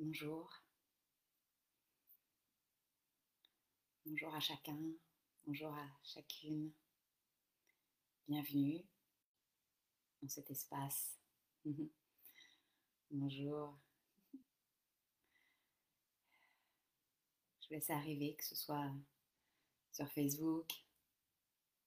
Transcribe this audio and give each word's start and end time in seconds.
Bonjour. 0.00 0.48
Bonjour 4.06 4.32
à 4.32 4.38
chacun. 4.38 4.78
Bonjour 5.44 5.74
à 5.74 5.88
chacune. 6.04 6.72
Bienvenue 8.28 8.86
dans 10.22 10.28
cet 10.28 10.52
espace. 10.52 11.18
Bonjour. 13.10 13.76
Je 17.62 17.70
laisse 17.70 17.90
arriver, 17.90 18.36
que 18.36 18.44
ce 18.44 18.54
soit 18.54 18.92
sur 19.90 20.08
Facebook, 20.12 20.70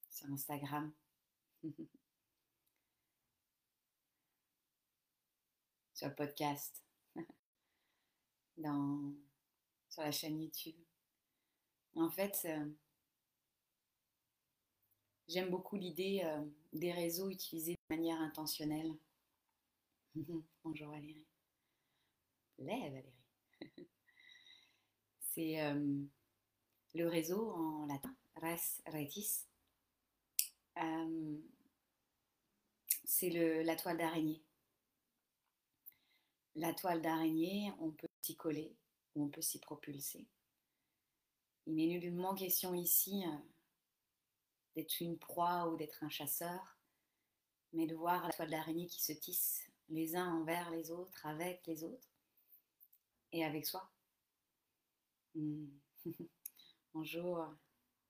sur 0.10 0.30
Instagram. 0.34 0.92
sur 5.94 6.10
le 6.10 6.16
podcast 6.16 6.84
sur 9.90 10.02
la 10.02 10.12
chaîne 10.12 10.42
YouTube. 10.42 10.76
En 11.96 12.10
fait, 12.10 12.42
euh, 12.46 12.66
j'aime 15.28 15.50
beaucoup 15.50 15.76
l'idée 15.76 16.22
euh, 16.24 16.42
des 16.74 16.92
réseaux 16.92 17.30
utilisés 17.30 17.74
de 17.74 17.96
manière 17.96 18.20
intentionnelle. 18.22 18.96
Bonjour 20.64 20.92
Valérie. 20.92 21.26
Les 22.60 22.90
Valérie. 22.90 23.14
C'est 25.20 25.62
euh, 25.62 26.04
le 26.94 27.08
réseau 27.08 27.52
en 27.52 27.86
latin, 27.86 28.14
res 28.36 28.82
retis. 28.88 29.48
c'est 33.06 33.30
la 33.64 33.76
toile 33.76 33.98
d'araignée. 33.98 34.44
La 36.56 36.74
toile 36.74 37.02
d'araignée, 37.02 37.72
on 37.80 37.92
peut 37.92 38.08
s'y 38.22 38.36
coller 38.36 38.76
ou 39.16 39.26
on 39.26 39.30
peut 39.30 39.42
s'y 39.42 39.60
propulser. 39.60 40.28
Il 41.66 41.76
n'est 41.76 41.88
nullement 41.88 42.36
question 42.36 42.74
ici 42.74 43.24
euh, 43.26 43.38
d'être 44.76 45.00
une 45.00 45.18
proie 45.18 45.70
ou 45.70 45.78
d'être 45.78 46.04
un 46.04 46.10
chasseur, 46.10 46.78
mais 47.72 47.88
de 47.88 47.96
voir 47.96 48.26
la 48.26 48.34
toile 48.34 48.50
d'araignée 48.50 48.88
qui 48.88 49.02
se 49.02 49.14
tisse 49.14 49.62
les 49.90 50.16
uns 50.16 50.34
envers 50.34 50.70
les 50.72 50.92
autres, 50.92 51.26
avec 51.26 51.66
les 51.68 51.84
autres 51.84 52.10
et 53.32 53.46
avec 53.46 53.66
soi. 53.66 53.90
Hmm. 55.36 55.68
Bonjour, 56.94 57.48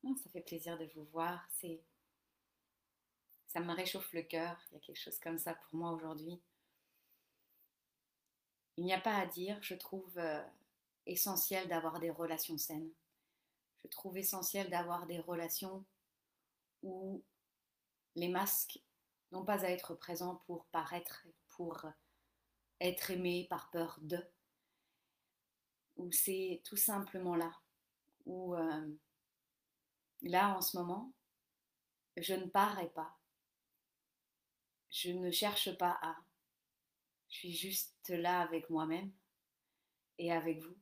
oh, 0.03 0.15
ça 0.23 0.29
fait 0.31 0.41
plaisir 0.41 0.77
de 0.79 0.85
vous 0.95 1.05
voir. 1.05 1.47
Ça 3.47 3.59
me 3.59 3.73
réchauffe 3.73 4.11
le 4.13 4.23
cœur. 4.23 4.59
Il 4.69 4.75
y 4.75 4.77
a 4.77 4.79
quelque 4.79 4.99
chose 4.99 5.19
comme 5.19 5.37
ça 5.37 5.53
pour 5.53 5.75
moi 5.75 5.91
aujourd'hui. 5.91 6.41
Il 8.81 8.85
n'y 8.85 8.93
a 8.93 8.99
pas 8.99 9.15
à 9.15 9.27
dire, 9.27 9.59
je 9.61 9.75
trouve 9.75 10.17
euh, 10.17 10.43
essentiel 11.05 11.67
d'avoir 11.67 11.99
des 11.99 12.09
relations 12.09 12.57
saines. 12.57 12.89
Je 13.83 13.89
trouve 13.89 14.17
essentiel 14.17 14.71
d'avoir 14.71 15.05
des 15.05 15.19
relations 15.19 15.85
où 16.81 17.23
les 18.15 18.27
masques 18.27 18.79
n'ont 19.31 19.45
pas 19.45 19.65
à 19.65 19.69
être 19.69 19.93
présents 19.93 20.37
pour 20.47 20.65
paraître, 20.65 21.27
pour 21.49 21.85
être 22.79 23.11
aimés 23.11 23.45
par 23.51 23.69
peur 23.69 23.99
de, 24.01 24.17
où 25.97 26.11
c'est 26.11 26.63
tout 26.63 26.75
simplement 26.75 27.35
là, 27.35 27.51
où 28.25 28.55
euh, 28.55 28.97
là 30.23 30.57
en 30.57 30.61
ce 30.61 30.75
moment, 30.75 31.13
je 32.17 32.33
ne 32.33 32.47
parais 32.47 32.89
pas, 32.89 33.15
je 34.89 35.11
ne 35.11 35.29
cherche 35.29 35.77
pas 35.77 35.99
à, 36.01 36.15
je 37.31 37.37
suis 37.37 37.53
juste 37.53 38.09
là 38.09 38.41
avec 38.41 38.69
moi-même 38.69 39.11
et 40.17 40.31
avec 40.31 40.61
vous. 40.61 40.77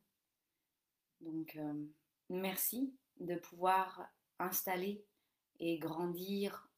Donc, 1.20 1.56
euh, 1.56 1.86
merci 2.28 2.94
de 3.18 3.36
pouvoir 3.36 4.06
installer 4.38 5.04
et 5.60 5.78
grandir 5.78 6.68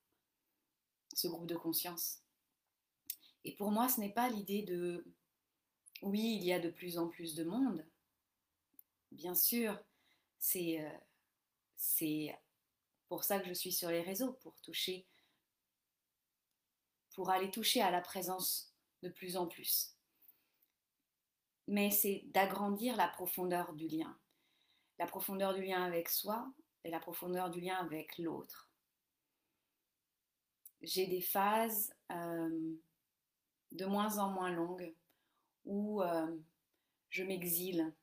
ce 1.14 1.26
groupe 1.26 1.46
de 1.46 1.56
conscience. 1.56 2.22
Et 3.44 3.54
pour 3.56 3.70
moi, 3.70 3.88
ce 3.88 4.00
n'est 4.00 4.12
pas 4.12 4.28
l'idée 4.28 4.62
de 4.62 5.04
oui, 6.02 6.36
il 6.40 6.44
y 6.44 6.52
a 6.52 6.60
de 6.60 6.70
plus 6.70 6.98
en 6.98 7.08
plus 7.08 7.34
de 7.34 7.44
monde. 7.44 7.86
Bien 9.10 9.34
sûr, 9.34 9.82
c'est 10.38 10.80
euh, 10.80 10.98
c'est 11.76 12.38
pour 13.08 13.24
ça 13.24 13.40
que 13.40 13.48
je 13.48 13.54
suis 13.54 13.72
sur 13.72 13.90
les 13.90 14.02
réseaux, 14.02 14.32
pour 14.34 14.60
toucher, 14.60 15.06
pour 17.14 17.30
aller 17.30 17.50
toucher 17.50 17.80
à 17.80 17.90
la 17.90 18.00
présence 18.00 18.71
de 19.02 19.08
plus 19.08 19.36
en 19.36 19.46
plus. 19.46 19.94
Mais 21.68 21.90
c'est 21.90 22.22
d'agrandir 22.26 22.96
la 22.96 23.08
profondeur 23.08 23.72
du 23.74 23.88
lien. 23.88 24.18
La 24.98 25.06
profondeur 25.06 25.54
du 25.54 25.62
lien 25.62 25.82
avec 25.82 26.08
soi 26.08 26.52
et 26.84 26.90
la 26.90 27.00
profondeur 27.00 27.50
du 27.50 27.60
lien 27.60 27.76
avec 27.76 28.18
l'autre. 28.18 28.70
J'ai 30.80 31.06
des 31.06 31.20
phases 31.20 31.94
euh, 32.10 32.74
de 33.70 33.84
moins 33.86 34.18
en 34.18 34.30
moins 34.30 34.50
longues 34.50 34.94
où 35.64 36.02
euh, 36.02 36.36
je 37.08 37.22
m'exile, 37.22 37.94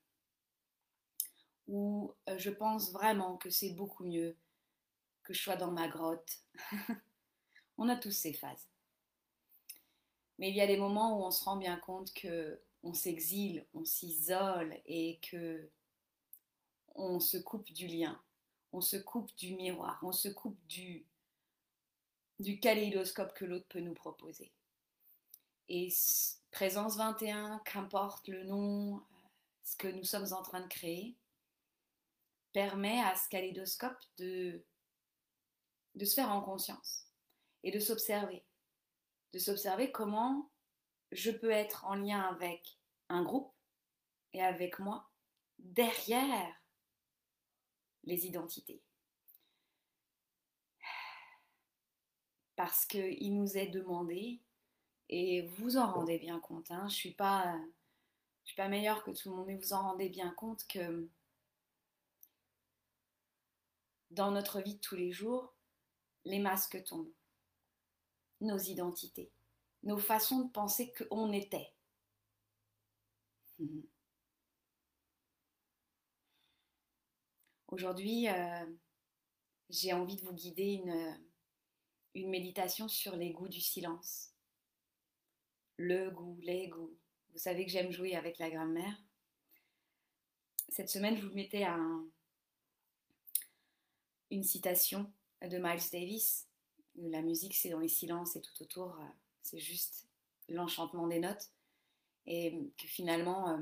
où 1.67 2.15
euh, 2.29 2.37
je 2.37 2.49
pense 2.49 2.91
vraiment 2.93 3.37
que 3.37 3.49
c'est 3.49 3.73
beaucoup 3.73 4.05
mieux 4.05 4.37
que 5.23 5.33
je 5.33 5.41
sois 5.41 5.57
dans 5.57 5.71
ma 5.71 5.87
grotte. 5.87 6.39
On 7.77 7.89
a 7.89 7.97
tous 7.97 8.11
ces 8.11 8.33
phases. 8.33 8.68
Mais 10.39 10.49
il 10.49 10.55
y 10.55 10.61
a 10.61 10.67
des 10.67 10.77
moments 10.77 11.19
où 11.19 11.25
on 11.25 11.31
se 11.31 11.43
rend 11.43 11.57
bien 11.57 11.77
compte 11.77 12.13
que 12.13 12.59
on 12.81 12.93
s'exile, 12.93 13.65
on 13.73 13.83
s'isole 13.83 14.79
et 14.85 15.19
que 15.21 15.69
on 16.95 17.19
se 17.19 17.37
coupe 17.37 17.69
du 17.73 17.87
lien, 17.87 18.19
on 18.71 18.79
se 18.79 18.95
coupe 18.95 19.35
du 19.35 19.53
miroir, 19.53 19.99
on 20.01 20.13
se 20.13 20.29
coupe 20.29 20.57
du, 20.67 21.05
du 22.39 22.57
kaléidoscope 22.61 23.33
que 23.33 23.43
l'autre 23.43 23.67
peut 23.67 23.81
nous 23.81 23.93
proposer. 23.93 24.49
Et 25.67 25.89
présence 26.51 26.95
21, 26.95 27.61
qu'importe 27.65 28.29
le 28.29 28.45
nom, 28.45 29.03
ce 29.63 29.75
que 29.75 29.89
nous 29.89 30.05
sommes 30.05 30.31
en 30.31 30.41
train 30.41 30.61
de 30.61 30.67
créer, 30.67 31.17
permet 32.53 33.01
à 33.01 33.13
ce 33.17 33.27
kaléidoscope 33.27 33.99
de, 34.17 34.63
de 35.95 36.05
se 36.05 36.15
faire 36.15 36.31
en 36.31 36.41
conscience 36.41 37.07
et 37.63 37.71
de 37.71 37.79
s'observer 37.79 38.41
de 39.33 39.39
s'observer 39.39 39.91
comment 39.91 40.49
je 41.11 41.31
peux 41.31 41.51
être 41.51 41.85
en 41.85 41.95
lien 41.95 42.21
avec 42.21 42.79
un 43.09 43.23
groupe 43.23 43.53
et 44.33 44.43
avec 44.43 44.79
moi 44.79 45.09
derrière 45.57 46.55
les 48.03 48.25
identités. 48.25 48.81
Parce 52.55 52.85
qu'il 52.85 53.35
nous 53.35 53.57
est 53.57 53.67
demandé, 53.67 54.41
et 55.07 55.43
vous 55.43 55.77
en 55.77 55.91
rendez 55.91 56.19
bien 56.19 56.39
compte, 56.39 56.69
hein, 56.71 56.81
je 56.81 56.93
ne 56.93 56.99
suis, 56.99 57.13
pas, 57.13 57.57
suis 58.43 58.55
pas 58.55 58.67
meilleure 58.67 59.03
que 59.03 59.11
tout 59.11 59.29
le 59.29 59.35
monde, 59.35 59.47
mais 59.47 59.55
vous 59.55 59.73
en 59.73 59.81
rendez 59.81 60.09
bien 60.09 60.31
compte 60.31 60.67
que 60.67 61.07
dans 64.11 64.31
notre 64.31 64.59
vie 64.61 64.75
de 64.75 64.81
tous 64.81 64.95
les 64.95 65.11
jours, 65.11 65.53
les 66.25 66.39
masques 66.39 66.83
tombent 66.83 67.11
nos 68.41 68.57
identités, 68.57 69.31
nos 69.83 69.97
façons 69.97 70.41
de 70.41 70.51
penser 70.51 70.93
qu'on 70.93 71.31
était. 71.31 71.73
Mhm. 73.59 73.83
Aujourd'hui, 77.67 78.27
euh, 78.27 78.65
j'ai 79.69 79.93
envie 79.93 80.15
de 80.15 80.21
vous 80.21 80.33
guider 80.33 80.81
une, 80.83 82.29
méditation 82.29 82.87
sur 82.87 83.15
les 83.15 83.31
goûts 83.31 83.47
du 83.47 83.61
silence. 83.61 84.33
Le 85.77 86.09
goût, 86.09 86.37
les 86.41 86.67
goûts. 86.67 86.97
Vous 87.31 87.37
savez 87.37 87.65
que 87.65 87.71
j'aime 87.71 87.91
jouer 87.91 88.15
avec 88.15 88.39
la 88.39 88.49
grammaire. 88.49 89.01
Cette 90.67 90.89
semaine, 90.89 91.15
je 91.15 91.25
vous 91.25 91.33
mettais 91.33 91.63
un, 91.63 92.05
une 94.31 94.43
citation 94.43 95.13
de 95.41 95.57
Miles 95.57 95.89
Davis 95.91 96.48
la 97.07 97.21
musique, 97.21 97.55
c'est 97.55 97.69
dans 97.69 97.79
les 97.79 97.87
silences 97.87 98.35
et 98.35 98.41
tout 98.41 98.61
autour, 98.61 98.95
euh, 98.99 99.05
c'est 99.41 99.59
juste 99.59 100.07
l'enchantement 100.47 101.07
des 101.07 101.19
notes. 101.19 101.49
Et 102.25 102.71
que 102.77 102.87
finalement, 102.87 103.49
euh, 103.49 103.57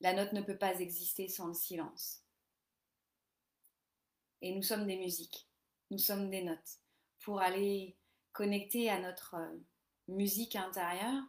la 0.00 0.12
note 0.12 0.32
ne 0.32 0.42
peut 0.42 0.58
pas 0.58 0.78
exister 0.78 1.28
sans 1.28 1.48
le 1.48 1.54
silence. 1.54 2.22
Et 4.42 4.54
nous 4.54 4.62
sommes 4.62 4.86
des 4.86 4.98
musiques, 4.98 5.48
nous 5.90 5.98
sommes 5.98 6.30
des 6.30 6.42
notes. 6.42 6.78
Pour 7.20 7.40
aller 7.40 7.96
connecter 8.32 8.90
à 8.90 9.00
notre 9.00 9.34
euh, 9.34 9.56
musique 10.08 10.56
intérieure, 10.56 11.24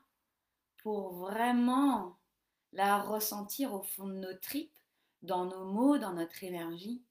pour 0.78 1.14
vraiment 1.16 2.18
la 2.74 3.02
ressentir 3.02 3.74
au 3.74 3.82
fond 3.82 4.08
de 4.08 4.16
nos 4.16 4.34
tripes, 4.36 4.78
dans 5.22 5.46
nos 5.46 5.66
mots, 5.66 5.98
dans 5.98 6.14
notre 6.14 6.44
énergie, 6.44 7.02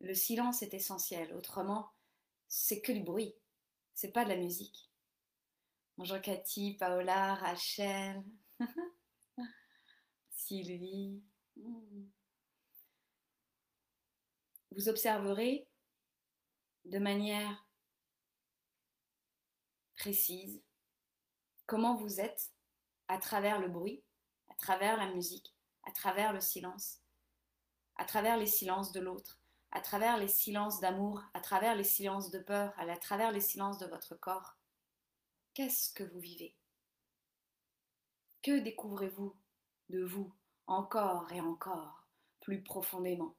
le 0.00 0.14
silence 0.14 0.62
est 0.62 0.74
essentiel. 0.74 1.32
Autrement, 1.34 1.91
c'est 2.54 2.82
que 2.82 2.92
du 2.92 3.00
bruit, 3.00 3.34
c'est 3.94 4.12
pas 4.12 4.24
de 4.24 4.28
la 4.28 4.36
musique. 4.36 4.92
Bonjour 5.96 6.20
Cathy, 6.20 6.74
Paola, 6.74 7.34
Rachel. 7.36 8.22
style 10.30 10.76
vie. 10.76 11.22
Hmm. 11.56 12.10
Vous 14.72 14.90
observerez 14.90 15.66
de 16.84 16.98
manière 16.98 17.66
précise 19.96 20.62
comment 21.64 21.96
vous 21.96 22.20
êtes 22.20 22.52
à 23.08 23.16
travers 23.16 23.60
le 23.60 23.68
bruit, 23.68 24.04
à 24.50 24.54
travers 24.56 24.98
la 24.98 25.10
musique, 25.14 25.56
à 25.84 25.90
travers 25.90 26.34
le 26.34 26.40
silence, 26.40 27.00
à 27.96 28.04
travers 28.04 28.36
les 28.36 28.46
silences 28.46 28.92
de 28.92 29.00
l'autre, 29.00 29.41
à 29.72 29.80
travers 29.80 30.18
les 30.18 30.28
silences 30.28 30.80
d'amour, 30.80 31.22
à 31.32 31.40
travers 31.40 31.74
les 31.74 31.84
silences 31.84 32.30
de 32.30 32.38
peur, 32.38 32.74
à 32.78 32.96
travers 32.96 33.32
les 33.32 33.40
silences 33.40 33.78
de 33.78 33.86
votre 33.86 34.14
corps. 34.14 34.58
Qu'est-ce 35.54 35.92
que 35.94 36.04
vous 36.04 36.20
vivez? 36.20 36.54
Que 38.42 38.60
découvrez-vous 38.60 39.34
de 39.88 40.04
vous 40.04 40.34
encore 40.66 41.32
et 41.32 41.40
encore, 41.40 42.06
plus 42.40 42.62
profondément? 42.62 43.34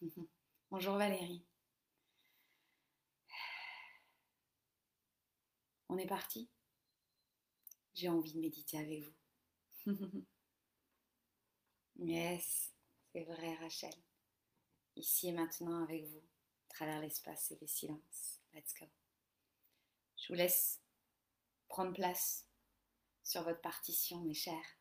Bonjour 0.70 0.96
Valérie. 0.96 1.44
On 5.88 5.98
est 5.98 6.06
parti? 6.06 6.48
J'ai 7.94 8.08
envie 8.08 8.32
de 8.32 8.40
méditer 8.40 8.78
avec 8.78 9.04
vous. 9.04 9.14
yes, 11.98 12.75
c'est 13.16 13.24
vrai 13.24 13.54
Rachel. 13.54 13.94
Ici 14.94 15.28
et 15.28 15.32
maintenant 15.32 15.82
avec 15.84 16.04
vous, 16.04 16.22
à 16.68 16.74
travers 16.74 17.00
l'espace 17.00 17.50
et 17.50 17.56
les 17.58 17.66
silences. 17.66 18.42
Let's 18.52 18.74
go. 18.78 18.84
Je 20.18 20.28
vous 20.28 20.34
laisse 20.34 20.82
prendre 21.66 21.94
place 21.94 22.46
sur 23.22 23.42
votre 23.42 23.62
partition, 23.62 24.20
mes 24.20 24.34
chers. 24.34 24.78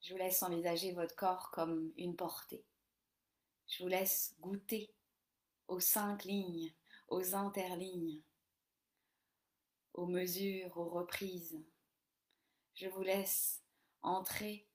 Je 0.00 0.14
vous 0.14 0.18
laisse 0.18 0.42
envisager 0.42 0.94
votre 0.94 1.14
corps 1.14 1.52
comme 1.52 1.92
une 1.96 2.16
portée. 2.16 2.64
Je 3.68 3.84
vous 3.84 3.88
laisse 3.88 4.34
goûter 4.40 4.92
aux 5.68 5.78
cinq 5.78 6.24
lignes, 6.24 6.74
aux 7.06 7.36
interlignes, 7.36 8.20
aux 9.94 10.06
mesures, 10.06 10.76
aux 10.76 10.88
reprises. 10.88 11.64
Je 12.74 12.88
vous 12.88 13.02
laisse 13.02 13.62
entrer 14.02 14.66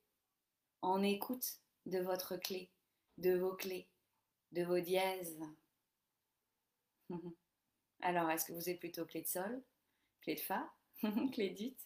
en 0.82 1.04
écoute 1.04 1.62
de 1.86 2.00
votre 2.00 2.38
clé, 2.38 2.70
de 3.18 3.38
vos 3.38 3.56
clés, 3.56 3.90
de 4.52 4.64
vos 4.64 4.80
dièses. 4.80 5.40
Alors, 8.02 8.30
est-ce 8.30 8.46
que 8.46 8.54
vous 8.54 8.70
êtes 8.70 8.80
plutôt 8.80 9.06
clé 9.06 9.22
de 9.22 9.28
sol, 9.28 9.64
clé 10.22 10.36
de 10.36 10.40
fa, 10.40 10.72
clé 11.34 11.50
d'ut 11.52 11.78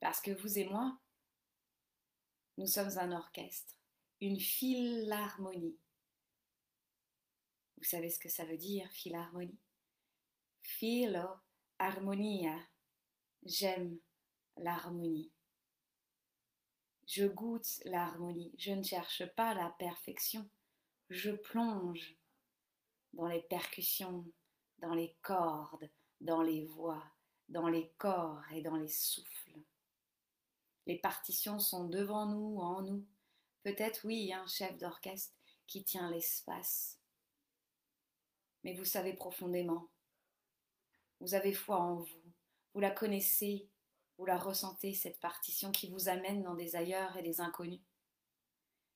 Parce 0.00 0.20
que 0.20 0.30
vous 0.30 0.58
et 0.58 0.64
moi, 0.64 0.98
nous 2.58 2.66
sommes 2.66 2.98
un 2.98 3.12
orchestre, 3.12 3.74
une 4.20 4.38
philharmonie. 4.38 5.78
Vous 7.76 7.84
savez 7.84 8.10
ce 8.10 8.18
que 8.18 8.28
ça 8.28 8.44
veut 8.44 8.58
dire, 8.58 8.88
philharmonie? 8.92 9.58
Philo, 10.62 11.28
harmonia. 11.78 12.56
J'aime 13.44 13.98
l'harmonie. 14.56 15.31
Je 17.06 17.26
goûte 17.26 17.80
l'harmonie. 17.84 18.54
Je 18.58 18.72
ne 18.72 18.82
cherche 18.82 19.24
pas 19.34 19.54
la 19.54 19.70
perfection. 19.78 20.48
Je 21.10 21.30
plonge 21.30 22.16
dans 23.12 23.26
les 23.26 23.42
percussions, 23.42 24.24
dans 24.78 24.94
les 24.94 25.14
cordes, 25.22 25.90
dans 26.20 26.42
les 26.42 26.64
voix, 26.64 27.04
dans 27.48 27.68
les 27.68 27.92
corps 27.98 28.42
et 28.52 28.62
dans 28.62 28.76
les 28.76 28.88
souffles. 28.88 29.58
Les 30.86 30.98
partitions 30.98 31.58
sont 31.58 31.88
devant 31.88 32.26
nous, 32.26 32.58
en 32.58 32.82
nous. 32.82 33.04
Peut-être 33.62 34.04
oui, 34.04 34.32
un 34.32 34.46
chef 34.46 34.76
d'orchestre 34.78 35.34
qui 35.66 35.84
tient 35.84 36.10
l'espace. 36.10 36.98
Mais 38.64 38.74
vous 38.74 38.84
savez 38.84 39.12
profondément 39.12 39.88
vous 41.22 41.34
avez 41.34 41.52
foi 41.52 41.78
en 41.78 41.94
vous, 41.94 42.32
vous 42.74 42.80
la 42.80 42.90
connaissez, 42.90 43.68
vous 44.22 44.26
la 44.26 44.38
ressentez, 44.38 44.94
cette 44.94 45.18
partition 45.18 45.72
qui 45.72 45.90
vous 45.90 46.08
amène 46.08 46.44
dans 46.44 46.54
des 46.54 46.76
ailleurs 46.76 47.16
et 47.16 47.24
des 47.24 47.40
inconnus. 47.40 47.80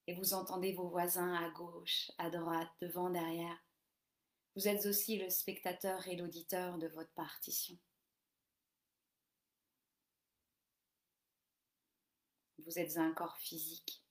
Et 0.06 0.14
vous 0.14 0.34
entendez 0.34 0.72
vos 0.72 0.88
voisins 0.88 1.34
à 1.34 1.50
gauche, 1.50 2.12
à 2.16 2.30
droite, 2.30 2.70
devant, 2.80 3.10
derrière. 3.10 3.58
Vous 4.54 4.68
êtes 4.68 4.86
aussi 4.86 5.18
le 5.18 5.28
spectateur 5.28 6.06
et 6.06 6.14
l'auditeur 6.14 6.78
de 6.78 6.86
votre 6.86 7.10
partition. 7.10 7.76
Vous 12.64 12.78
êtes 12.78 12.96
un 12.96 13.12
corps 13.12 13.38
physique, 13.38 14.04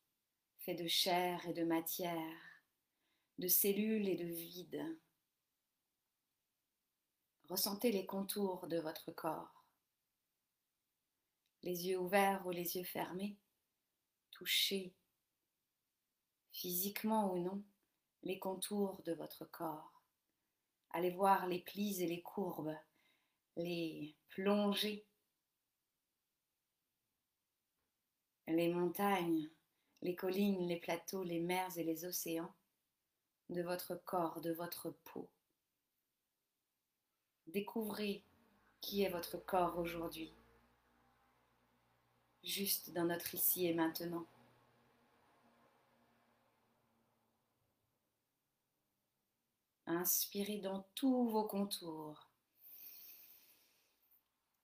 fait 0.59 0.75
de 0.75 0.85
chair 0.85 1.47
et 1.47 1.53
de 1.53 1.63
matière, 1.63 2.41
de 3.37 3.47
cellules 3.47 4.09
et 4.09 4.17
de 4.17 4.25
vide, 4.25 4.99
Ressentez 7.47 7.93
les 7.93 8.05
contours 8.05 8.67
de 8.67 8.79
votre 8.79 9.11
corps. 9.11 9.54
Les 11.65 11.87
yeux 11.87 11.99
ouverts 11.99 12.45
ou 12.45 12.51
les 12.51 12.77
yeux 12.77 12.83
fermés, 12.83 13.35
touchez 14.29 14.93
physiquement 16.51 17.33
ou 17.33 17.39
non 17.39 17.63
les 18.21 18.39
contours 18.39 19.01
de 19.01 19.13
votre 19.13 19.45
corps. 19.45 20.03
Allez 20.91 21.09
voir 21.09 21.47
les 21.47 21.59
plis 21.59 22.03
et 22.03 22.07
les 22.07 22.21
courbes, 22.21 22.77
les 23.57 24.15
plongées, 24.29 25.05
les 28.47 28.71
montagnes, 28.71 29.49
les 30.03 30.15
collines, 30.15 30.67
les 30.67 30.79
plateaux, 30.79 31.23
les 31.23 31.39
mers 31.39 31.77
et 31.79 31.83
les 31.83 32.05
océans 32.05 32.53
de 33.49 33.63
votre 33.63 33.95
corps, 33.95 34.39
de 34.39 34.51
votre 34.51 34.91
peau. 35.03 35.27
Découvrez 37.47 38.23
qui 38.81 39.01
est 39.01 39.09
votre 39.09 39.37
corps 39.37 39.79
aujourd'hui, 39.79 40.31
juste 42.45 42.91
dans 42.91 43.05
notre 43.05 43.33
ici 43.33 43.65
et 43.65 43.73
maintenant. 43.73 44.25
Inspirez 49.87 50.59
dans 50.59 50.85
tous 50.95 51.29
vos 51.29 51.45
contours 51.45 52.27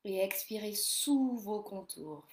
et 0.03 0.19
expirez 0.19 0.73
sous 0.73 1.37
vos 1.37 1.61
contours. 1.61 2.27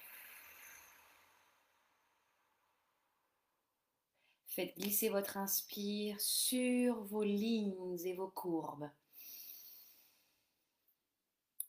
Faites 4.47 4.77
glisser 4.77 5.09
votre 5.09 5.37
inspire 5.37 6.21
sur 6.21 7.05
vos 7.05 7.23
lignes 7.23 7.97
et 8.05 8.15
vos 8.15 8.29
courbes. 8.29 8.91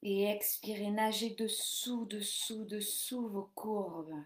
Et 0.02 0.24
expirez, 0.24 0.92
nagez 0.92 1.32
dessous, 1.32 2.06
dessous, 2.06 2.64
dessous 2.66 3.28
vos 3.28 3.50
courbes. 3.54 4.24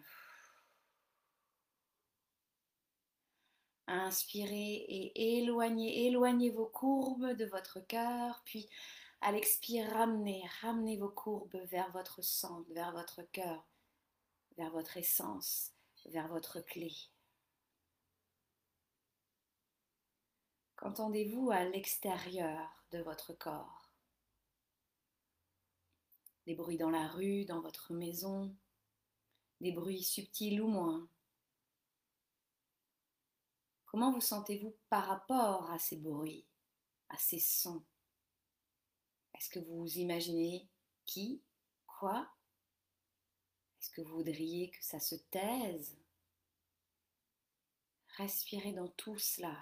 Inspirez 3.87 4.85
et 4.87 5.37
éloignez, 5.39 6.07
éloignez 6.07 6.51
vos 6.51 6.67
courbes 6.67 7.33
de 7.33 7.45
votre 7.45 7.79
cœur, 7.81 8.41
puis 8.45 8.69
à 9.21 9.31
l'expire, 9.31 9.89
ramenez, 9.91 10.43
ramenez 10.61 10.97
vos 10.97 11.09
courbes 11.09 11.55
vers 11.65 11.91
votre 11.91 12.21
centre, 12.21 12.71
vers 12.73 12.91
votre 12.91 13.23
cœur, 13.31 13.65
vers 14.57 14.69
votre 14.71 14.97
essence, 14.97 15.71
vers 16.05 16.27
votre 16.27 16.61
clé. 16.61 16.93
Qu'entendez-vous 20.75 21.51
à 21.51 21.63
l'extérieur 21.63 22.85
de 22.91 22.99
votre 22.99 23.33
corps? 23.33 23.82
Des 26.45 26.55
bruits 26.55 26.77
dans 26.77 26.89
la 26.89 27.07
rue, 27.07 27.45
dans 27.45 27.61
votre 27.61 27.93
maison, 27.93 28.55
des 29.61 29.71
bruits 29.71 30.03
subtils 30.03 30.61
ou 30.61 30.67
moins. 30.67 31.07
Comment 33.85 34.11
vous 34.11 34.21
sentez-vous 34.21 34.75
par 34.89 35.05
rapport 35.05 35.69
à 35.71 35.79
ces 35.79 35.97
bruits, 35.97 36.45
à 37.09 37.17
ces 37.17 37.39
sons? 37.39 37.83
Est-ce 39.35 39.49
que 39.49 39.59
vous 39.59 39.87
imaginez 39.97 40.67
qui, 41.05 41.41
quoi? 41.85 42.29
Est-ce 43.79 43.91
que 43.91 44.01
vous 44.01 44.15
voudriez 44.15 44.71
que 44.71 44.83
ça 44.83 44.99
se 44.99 45.15
taise? 45.15 45.97
Respirez 48.17 48.73
dans 48.73 48.87
tout 48.89 49.17
cela. 49.17 49.57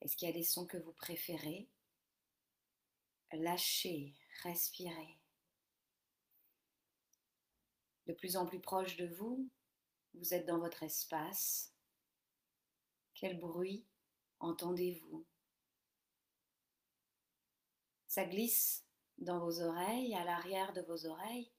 Est-ce 0.00 0.16
qu'il 0.16 0.28
y 0.28 0.30
a 0.30 0.34
des 0.34 0.44
sons 0.44 0.66
que 0.66 0.76
vous 0.76 0.92
préférez? 0.92 1.68
Lâchez, 3.32 4.14
respirez. 4.42 5.18
De 8.06 8.12
plus 8.12 8.36
en 8.36 8.46
plus 8.46 8.60
proche 8.60 8.96
de 8.96 9.06
vous, 9.06 9.48
vous 10.14 10.34
êtes 10.34 10.46
dans 10.46 10.58
votre 10.58 10.82
espace. 10.82 11.72
Quel 13.14 13.38
bruit 13.38 13.84
entendez-vous? 14.40 15.26
Ça 18.06 18.24
glisse 18.24 18.84
dans 19.18 19.40
vos 19.40 19.60
oreilles, 19.60 20.14
à 20.14 20.24
l'arrière 20.24 20.72
de 20.72 20.80
vos 20.82 21.06
oreilles. 21.06 21.52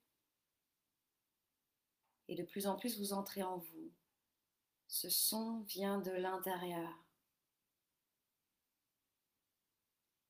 Et 2.27 2.35
de 2.35 2.43
plus 2.43 2.67
en 2.67 2.75
plus, 2.75 2.97
vous 2.97 3.13
entrez 3.13 3.43
en 3.43 3.57
vous. 3.57 3.91
Ce 4.87 5.09
son 5.09 5.61
vient 5.61 5.99
de 5.99 6.11
l'intérieur. 6.11 7.05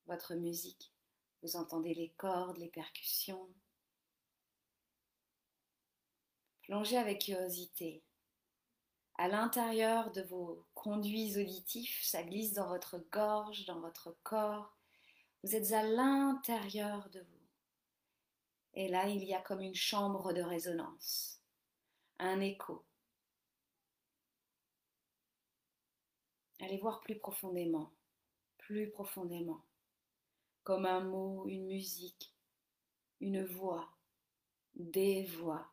Votre 0.05 0.35
musique, 0.35 0.91
vous 1.41 1.55
entendez 1.55 1.93
les 1.93 2.09
cordes, 2.17 2.57
les 2.57 2.69
percussions. 2.69 3.49
Plongez 6.63 6.97
avec 6.97 7.21
curiosité. 7.21 8.03
À 9.17 9.27
l'intérieur 9.27 10.11
de 10.11 10.21
vos 10.21 10.65
conduits 10.73 11.37
auditifs, 11.37 12.01
ça 12.03 12.23
glisse 12.23 12.53
dans 12.53 12.67
votre 12.67 12.99
gorge, 13.11 13.65
dans 13.65 13.79
votre 13.79 14.15
corps. 14.23 14.77
Vous 15.43 15.55
êtes 15.55 15.71
à 15.71 15.83
l'intérieur 15.83 17.09
de 17.09 17.19
vous. 17.21 17.39
Et 18.75 18.87
là, 18.87 19.07
il 19.07 19.23
y 19.23 19.33
a 19.33 19.41
comme 19.41 19.61
une 19.61 19.75
chambre 19.75 20.31
de 20.31 20.41
résonance, 20.41 21.41
un 22.19 22.39
écho. 22.39 22.85
Allez 26.61 26.77
voir 26.77 27.01
plus 27.01 27.17
profondément, 27.17 27.91
plus 28.57 28.89
profondément, 28.91 29.65
comme 30.69 30.85
un 30.85 30.99
mot, 30.99 31.47
une 31.47 31.65
musique, 31.65 32.31
une 33.21 33.43
voix, 33.43 33.89
des 34.75 35.23
voix. 35.23 35.67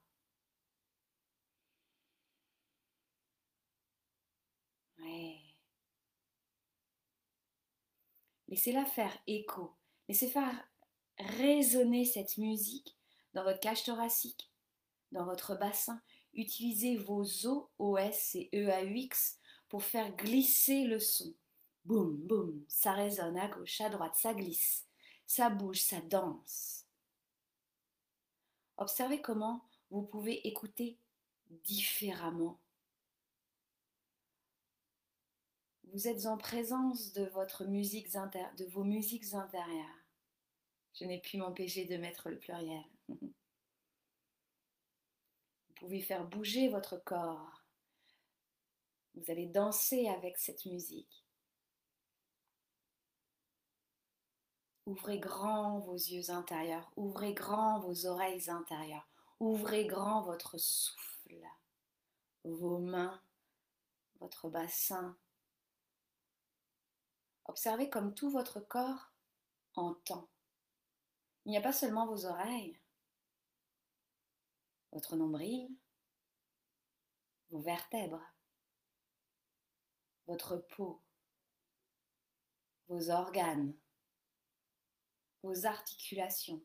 Laissez-la 8.48 8.86
faire 8.86 9.14
écho. 9.26 9.76
Laissez 10.08 10.28
faire 10.28 10.66
résonner 11.18 12.06
cette 12.06 12.38
musique 12.38 12.96
dans 13.34 13.44
votre 13.44 13.60
cage 13.60 13.84
thoracique, 13.84 14.50
dans 15.12 15.26
votre 15.26 15.58
bassin. 15.58 16.00
Utilisez 16.32 16.96
vos 16.96 17.22
O, 17.44 17.70
OS 17.78 18.34
et 18.34 18.48
EAUX 18.54 19.38
pour 19.68 19.84
faire 19.84 20.16
glisser 20.16 20.84
le 20.84 20.98
son. 20.98 21.34
Boum, 21.84 22.16
boum, 22.16 22.64
ça 22.66 22.92
résonne 22.94 23.36
à 23.36 23.48
gauche, 23.48 23.82
à 23.82 23.90
droite, 23.90 24.14
ça 24.16 24.32
glisse, 24.32 24.85
ça 25.26 25.50
bouge, 25.50 25.80
ça 25.80 26.00
danse. 26.00 26.86
Observez 28.76 29.20
comment 29.20 29.64
vous 29.90 30.02
pouvez 30.02 30.46
écouter 30.46 30.98
différemment 31.50 32.58
Vous 35.92 36.08
êtes 36.08 36.26
en 36.26 36.36
présence 36.36 37.12
de, 37.12 37.24
de 37.24 38.64
vos 38.66 38.84
musiques 38.84 39.32
intérieures. 39.34 40.04
Je 40.94 41.04
n'ai 41.04 41.20
pu 41.20 41.36
m'empêcher 41.36 41.84
de 41.84 41.96
mettre 41.96 42.28
le 42.28 42.38
pluriel. 42.38 42.84
Vous 43.08 43.34
pouvez 45.76 46.00
faire 46.00 46.26
bouger 46.26 46.68
votre 46.68 46.96
corps. 46.96 47.64
Vous 49.14 49.30
allez 49.30 49.46
danser 49.46 50.08
avec 50.08 50.36
cette 50.38 50.66
musique. 50.66 51.25
Ouvrez 54.86 55.18
grand 55.18 55.80
vos 55.80 55.96
yeux 55.96 56.30
intérieurs, 56.30 56.90
ouvrez 56.96 57.34
grand 57.34 57.80
vos 57.80 58.06
oreilles 58.06 58.48
intérieures, 58.48 59.08
ouvrez 59.40 59.84
grand 59.84 60.22
votre 60.22 60.58
souffle, 60.58 61.44
vos 62.44 62.78
mains, 62.78 63.20
votre 64.20 64.48
bassin, 64.48 65.16
Observez 67.48 67.88
comme 67.88 68.12
tout 68.12 68.30
votre 68.30 68.60
corps 68.60 69.12
entend. 69.74 70.28
Il 71.44 71.50
n'y 71.50 71.56
a 71.56 71.62
pas 71.62 71.72
seulement 71.72 72.06
vos 72.06 72.26
oreilles, 72.26 72.76
votre 74.90 75.14
nombril, 75.14 75.70
vos 77.50 77.60
vertèbres, 77.60 78.24
votre 80.26 80.56
peau, 80.56 81.00
vos 82.88 83.10
organes, 83.10 83.74
articulations. 85.52 86.62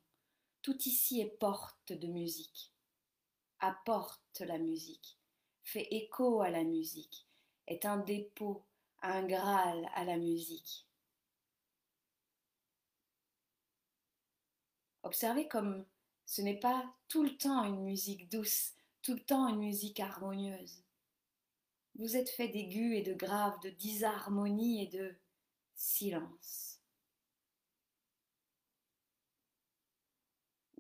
Tout 0.62 0.78
ici 0.86 1.22
est 1.22 1.38
porte 1.40 1.92
de 1.92 2.08
musique, 2.08 2.72
apporte 3.60 4.42
la 4.42 4.58
musique, 4.58 5.18
fait 5.64 5.88
écho 5.92 6.42
à 6.42 6.50
la 6.50 6.64
musique, 6.64 7.28
est 7.68 7.86
un 7.86 7.98
dépôt 7.98 8.64
un 9.02 9.26
Graal 9.26 9.90
à 9.96 10.04
la 10.04 10.18
musique. 10.18 10.88
Observez 15.04 15.48
comme 15.48 15.86
ce 16.26 16.42
n'est 16.42 16.60
pas 16.60 16.86
tout 17.08 17.24
le 17.24 17.36
temps 17.36 17.64
une 17.64 17.82
musique 17.82 18.30
douce, 18.30 18.74
tout 19.02 19.14
le 19.14 19.20
temps 19.20 19.48
une 19.48 19.60
musique 19.60 20.00
harmonieuse. 20.00 20.84
Vous 21.96 22.16
êtes 22.16 22.30
fait 22.30 22.48
d'aigus 22.48 22.96
et 22.96 23.02
de 23.02 23.14
graves, 23.14 23.60
de 23.62 23.70
disharmonie 23.70 24.84
et 24.84 24.88
de 24.88 25.16
silence. 25.76 26.81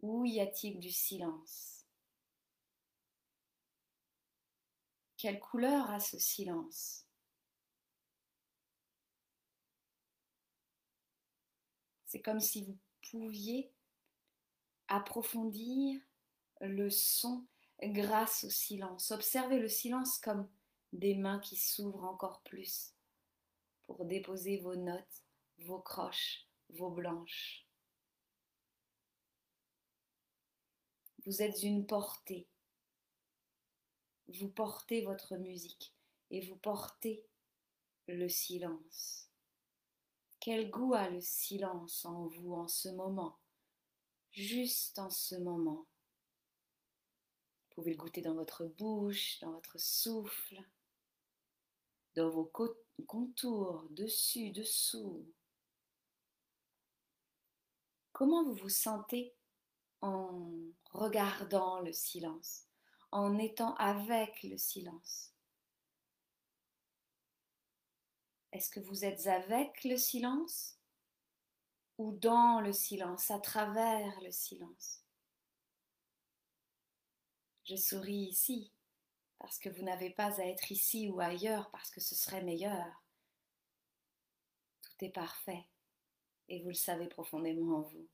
Où 0.01 0.25
y 0.25 0.39
a-t-il 0.39 0.79
du 0.79 0.89
silence? 0.89 1.85
Quelle 5.17 5.39
couleur 5.39 5.91
a 5.91 5.99
ce 5.99 6.17
silence? 6.17 7.05
C'est 12.07 12.21
comme 12.21 12.39
si 12.39 12.65
vous 12.65 12.77
pouviez 13.09 13.71
approfondir 14.87 16.01
le 16.59 16.89
son 16.89 17.45
grâce 17.81 18.43
au 18.43 18.49
silence. 18.49 19.11
Observez 19.11 19.59
le 19.59 19.69
silence 19.69 20.17
comme 20.17 20.49
des 20.91 21.15
mains 21.15 21.39
qui 21.39 21.55
s'ouvrent 21.55 22.03
encore 22.03 22.41
plus 22.41 22.93
pour 23.83 24.05
déposer 24.05 24.57
vos 24.57 24.75
notes, 24.75 25.23
vos 25.59 25.79
croches, 25.79 26.47
vos 26.69 26.89
blanches. 26.89 27.65
Vous 31.31 31.41
êtes 31.41 31.63
une 31.63 31.85
portée. 31.87 32.45
Vous 34.27 34.49
portez 34.49 35.05
votre 35.05 35.37
musique 35.37 35.95
et 36.29 36.41
vous 36.41 36.57
portez 36.57 37.25
le 38.09 38.27
silence. 38.27 39.29
Quel 40.41 40.69
goût 40.69 40.93
a 40.93 41.09
le 41.09 41.21
silence 41.21 42.03
en 42.03 42.27
vous 42.27 42.55
en 42.55 42.67
ce 42.67 42.89
moment, 42.89 43.39
juste 44.31 44.99
en 44.99 45.09
ce 45.09 45.35
moment. 45.35 45.87
Vous 47.61 47.75
pouvez 47.75 47.91
le 47.91 47.97
goûter 47.97 48.19
dans 48.19 48.35
votre 48.35 48.65
bouche, 48.65 49.39
dans 49.39 49.53
votre 49.53 49.79
souffle, 49.79 50.61
dans 52.17 52.29
vos 52.29 52.51
contours, 53.07 53.87
dessus, 53.91 54.51
dessous. 54.51 55.25
Comment 58.11 58.43
vous 58.43 58.55
vous 58.55 58.67
sentez 58.67 59.33
en 60.01 60.51
regardant 60.91 61.79
le 61.79 61.93
silence, 61.93 62.67
en 63.11 63.37
étant 63.37 63.75
avec 63.75 64.43
le 64.43 64.57
silence 64.57 65.31
Est-ce 68.51 68.69
que 68.69 68.81
vous 68.81 69.05
êtes 69.05 69.27
avec 69.27 69.83
le 69.85 69.95
silence 69.95 70.77
ou 71.97 72.11
dans 72.11 72.59
le 72.59 72.73
silence, 72.73 73.31
à 73.31 73.39
travers 73.39 74.19
le 74.21 74.31
silence? 74.31 75.03
Je 77.63 77.75
souris 77.77 78.27
ici 78.29 78.73
parce 79.39 79.57
que 79.57 79.69
vous 79.69 79.83
n'avez 79.83 80.09
pas 80.09 80.39
à 80.41 80.45
être 80.45 80.71
ici 80.71 81.07
ou 81.09 81.21
ailleurs 81.21 81.71
parce 81.71 81.89
que 81.89 82.01
ce 82.01 82.13
serait 82.13 82.43
meilleur. 82.43 83.03
Tout 84.81 85.05
est 85.05 85.11
parfait 85.11 85.65
et 86.49 86.61
vous 86.61 86.69
le 86.69 86.75
savez 86.75 87.07
profondément 87.07 87.77
en 87.77 87.81
vous. 87.81 88.07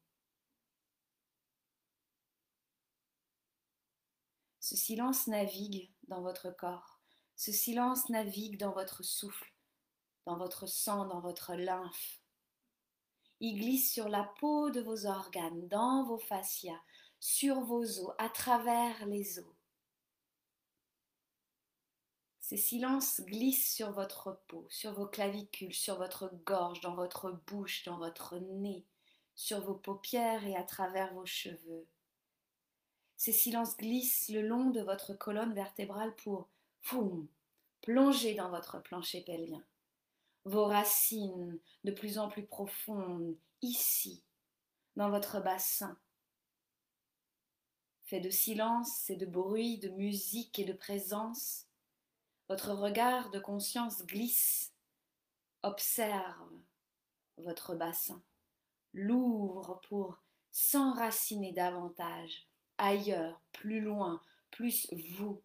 Ce 4.70 4.76
silence 4.76 5.28
navigue 5.28 5.90
dans 6.10 6.22
votre 6.22 6.52
corps, 6.52 7.00
ce 7.38 7.54
silence 7.54 8.10
navigue 8.10 8.60
dans 8.60 8.74
votre 8.74 9.02
souffle, 9.02 9.54
dans 10.26 10.36
votre 10.36 10.68
sang, 10.68 11.06
dans 11.06 11.22
votre 11.22 11.54
lymphe. 11.54 12.20
Il 13.40 13.62
glisse 13.62 13.94
sur 13.94 14.10
la 14.10 14.26
peau 14.42 14.70
de 14.70 14.82
vos 14.82 15.06
organes, 15.06 15.70
dans 15.70 16.04
vos 16.04 16.18
fascias, 16.18 16.82
sur 17.22 17.62
vos 17.62 17.82
os, 17.82 18.14
à 18.18 18.28
travers 18.28 19.06
les 19.06 19.40
os. 19.40 19.56
Ces 22.42 22.58
silences 22.58 23.22
glissent 23.22 23.74
sur 23.74 23.94
votre 23.94 24.42
peau, 24.50 24.68
sur 24.70 24.92
vos 24.92 25.08
clavicules, 25.08 25.74
sur 25.74 25.96
votre 25.96 26.30
gorge, 26.44 26.82
dans 26.82 26.96
votre 26.96 27.32
bouche, 27.48 27.86
dans 27.86 28.00
votre 28.00 28.38
nez, 28.38 28.86
sur 29.34 29.62
vos 29.62 29.76
paupières 29.76 30.46
et 30.46 30.58
à 30.58 30.64
travers 30.64 31.14
vos 31.14 31.26
cheveux. 31.26 31.88
Ces 33.18 33.34
silences 33.34 33.76
glissent 33.78 34.30
le 34.30 34.42
long 34.42 34.70
de 34.70 34.82
votre 34.82 35.14
colonne 35.14 35.54
vertébrale 35.54 36.16
pour, 36.16 36.48
plonger 37.82 38.34
dans 38.34 38.50
votre 38.50 38.82
plancher 38.82 39.22
pelvien 39.22 39.64
vos 40.48 40.66
racines 40.66 41.60
de 41.84 41.92
plus 41.92 42.18
en 42.18 42.30
plus 42.30 42.46
profondes, 42.46 43.36
ici, 43.62 44.24
dans 44.96 45.10
votre 45.10 45.42
bassin. 45.42 46.00
fait 48.06 48.22
de 48.22 48.30
silence 48.30 49.10
et 49.10 49.18
de 49.18 49.26
bruit, 49.26 49.80
de 49.80 49.90
musique 49.90 50.58
et 50.60 50.64
de 50.64 50.72
présence, 50.72 51.66
votre 52.48 52.72
regard 52.72 53.30
de 53.32 53.40
conscience 53.40 54.06
glisse, 54.06 54.74
observe 55.64 56.50
votre 57.36 57.76
bassin, 57.76 58.24
l'ouvre 58.94 59.82
pour 59.90 60.24
s'enraciner 60.54 61.52
davantage, 61.52 62.47
ailleurs, 62.78 63.42
plus 63.52 63.82
loin, 63.82 64.22
plus 64.52 64.88
vous. 65.16 65.42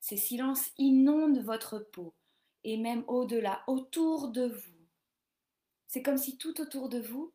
Ces 0.00 0.16
silences 0.16 0.70
inondent 0.78 1.42
votre 1.42 1.78
peau 1.78 2.14
et 2.64 2.76
même 2.76 3.04
au-delà, 3.06 3.62
autour 3.66 4.28
de 4.28 4.48
vous. 4.48 4.86
C'est 5.86 6.02
comme 6.02 6.18
si 6.18 6.36
tout 6.36 6.60
autour 6.60 6.88
de 6.88 7.00
vous, 7.00 7.32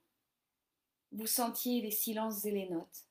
vous 1.11 1.27
sentiez 1.27 1.81
les 1.81 1.91
silences 1.91 2.45
et 2.45 2.51
les 2.51 2.69
notes. 2.69 3.07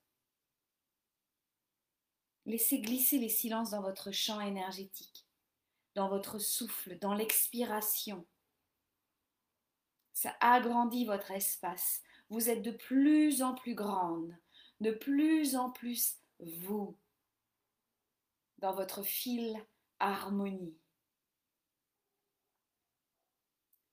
Laissez 2.47 2.80
glisser 2.80 3.19
les 3.19 3.28
silences 3.28 3.71
dans 3.71 3.83
votre 3.83 4.11
champ 4.12 4.40
énergétique, 4.40 5.26
dans 5.95 6.09
votre 6.09 6.38
souffle, 6.38 6.99
dans 6.99 7.14
l'expiration. 7.14 8.26
Ça 10.12 10.35
agrandit 10.40 11.04
votre 11.04 11.30
espace. 11.30 12.02
Vous 12.31 12.49
êtes 12.49 12.63
de 12.63 12.71
plus 12.71 13.43
en 13.43 13.55
plus 13.55 13.75
grande, 13.75 14.37
de 14.81 14.93
plus 14.93 15.57
en 15.57 15.71
plus 15.71 16.17
vous, 16.39 16.97
dans 18.59 18.73
votre 18.73 19.03
fil 19.03 19.57
harmonie. 19.99 20.77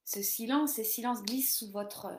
Ce 0.06 0.22
silence 0.22 0.78
et 0.80 0.84
silence 0.84 1.24
glisse 1.24 1.58
sous 1.58 1.72
votre 1.72 2.16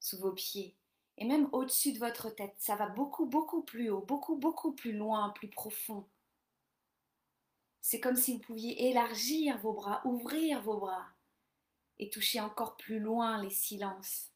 sous 0.00 0.18
vos 0.18 0.32
pieds 0.32 0.76
et 1.16 1.24
même 1.24 1.48
au-dessus 1.52 1.92
de 1.92 1.98
votre 1.98 2.30
tête. 2.30 2.54
Ça 2.58 2.76
va 2.76 2.88
beaucoup, 2.88 3.26
beaucoup 3.26 3.62
plus 3.62 3.90
haut, 3.90 4.00
beaucoup, 4.00 4.36
beaucoup 4.36 4.72
plus 4.72 4.92
loin, 4.92 5.30
plus 5.30 5.50
profond. 5.50 6.08
C'est 7.80 8.00
comme 8.00 8.16
si 8.16 8.34
vous 8.34 8.40
pouviez 8.40 8.88
élargir 8.88 9.58
vos 9.58 9.72
bras, 9.72 10.00
ouvrir 10.06 10.62
vos 10.62 10.78
bras 10.78 11.08
et 11.98 12.08
toucher 12.08 12.40
encore 12.40 12.76
plus 12.76 13.00
loin 13.00 13.42
les 13.42 13.50
silences. 13.50 14.30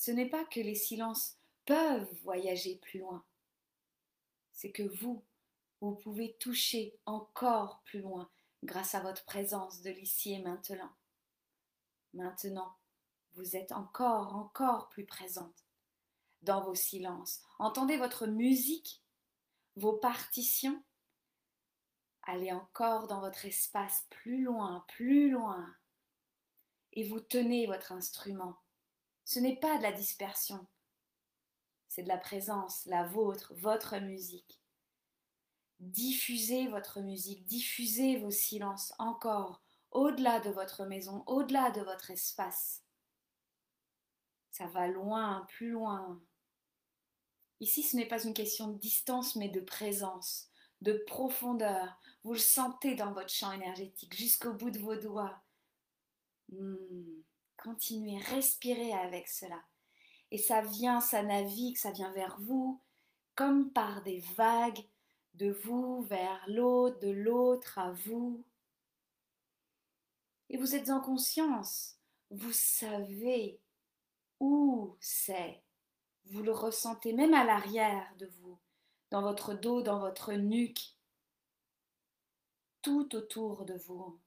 Ce 0.00 0.10
n'est 0.10 0.30
pas 0.30 0.46
que 0.46 0.60
les 0.60 0.76
silences 0.76 1.36
peuvent 1.66 2.10
voyager 2.22 2.76
plus 2.76 3.00
loin, 3.00 3.22
c'est 4.50 4.72
que 4.72 4.82
vous, 4.82 5.22
vous 5.82 5.94
pouvez 5.94 6.38
toucher 6.38 6.98
encore 7.04 7.82
plus 7.84 8.00
loin 8.00 8.30
grâce 8.64 8.94
à 8.94 9.00
votre 9.00 9.26
présence 9.26 9.82
de 9.82 9.90
l'ici 9.90 10.32
et 10.32 10.38
maintenant. 10.38 10.90
Maintenant, 12.14 12.74
vous 13.34 13.56
êtes 13.56 13.72
encore, 13.72 14.34
encore 14.36 14.88
plus 14.88 15.04
présente 15.04 15.66
dans 16.40 16.64
vos 16.64 16.74
silences. 16.74 17.42
Entendez 17.58 17.98
votre 17.98 18.26
musique, 18.26 19.02
vos 19.76 19.98
partitions. 19.98 20.82
Allez 22.22 22.52
encore 22.52 23.06
dans 23.06 23.20
votre 23.20 23.44
espace 23.44 24.06
plus 24.08 24.44
loin, 24.44 24.82
plus 24.88 25.28
loin. 25.28 25.76
Et 26.94 27.06
vous 27.06 27.20
tenez 27.20 27.66
votre 27.66 27.92
instrument. 27.92 28.59
Ce 29.30 29.38
n'est 29.38 29.60
pas 29.60 29.78
de 29.78 29.84
la 29.84 29.92
dispersion, 29.92 30.66
c'est 31.86 32.02
de 32.02 32.08
la 32.08 32.18
présence, 32.18 32.84
la 32.86 33.04
vôtre, 33.04 33.54
votre 33.54 33.96
musique. 34.00 34.60
Diffusez 35.78 36.66
votre 36.66 37.00
musique, 37.00 37.44
diffusez 37.44 38.18
vos 38.18 38.32
silences 38.32 38.92
encore 38.98 39.62
au-delà 39.92 40.40
de 40.40 40.50
votre 40.50 40.84
maison, 40.84 41.22
au-delà 41.28 41.70
de 41.70 41.80
votre 41.80 42.10
espace. 42.10 42.82
Ça 44.50 44.66
va 44.66 44.88
loin, 44.88 45.46
plus 45.50 45.70
loin. 45.70 46.20
Ici, 47.60 47.84
ce 47.84 47.96
n'est 47.96 48.08
pas 48.08 48.24
une 48.24 48.34
question 48.34 48.66
de 48.66 48.78
distance, 48.78 49.36
mais 49.36 49.48
de 49.48 49.60
présence, 49.60 50.50
de 50.80 51.04
profondeur. 51.06 52.00
Vous 52.24 52.32
le 52.32 52.38
sentez 52.40 52.96
dans 52.96 53.12
votre 53.12 53.30
champ 53.30 53.52
énergétique, 53.52 54.16
jusqu'au 54.16 54.54
bout 54.54 54.72
de 54.72 54.80
vos 54.80 54.96
doigts. 54.96 55.40
Hmm. 56.48 57.22
Continuez, 57.62 58.18
respirez 58.18 58.94
avec 58.94 59.28
cela. 59.28 59.62
Et 60.30 60.38
ça 60.38 60.62
vient, 60.62 61.00
ça 61.00 61.22
navigue, 61.22 61.76
ça 61.76 61.90
vient 61.90 62.10
vers 62.12 62.38
vous, 62.40 62.80
comme 63.34 63.70
par 63.70 64.02
des 64.02 64.20
vagues, 64.36 64.82
de 65.34 65.50
vous 65.50 66.02
vers 66.02 66.42
l'autre, 66.48 66.98
de 67.00 67.10
l'autre 67.10 67.78
à 67.78 67.92
vous. 67.92 68.42
Et 70.48 70.56
vous 70.56 70.74
êtes 70.74 70.88
en 70.88 71.00
conscience, 71.00 71.98
vous 72.30 72.52
savez 72.52 73.60
où 74.40 74.96
c'est. 74.98 75.62
Vous 76.26 76.42
le 76.42 76.52
ressentez 76.52 77.12
même 77.12 77.34
à 77.34 77.44
l'arrière 77.44 78.06
de 78.18 78.26
vous, 78.26 78.58
dans 79.10 79.22
votre 79.22 79.54
dos, 79.54 79.82
dans 79.82 79.98
votre 79.98 80.32
nuque, 80.32 80.96
tout 82.82 83.14
autour 83.14 83.64
de 83.64 83.74
vous. 83.74 84.18